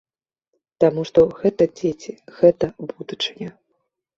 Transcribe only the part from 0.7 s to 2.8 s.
Таму што гэта дзеці, гэта